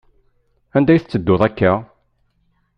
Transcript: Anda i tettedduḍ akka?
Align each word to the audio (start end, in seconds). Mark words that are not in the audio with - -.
Anda 0.77 0.91
i 0.93 0.99
tettedduḍ 1.01 1.41
akka? 1.47 1.73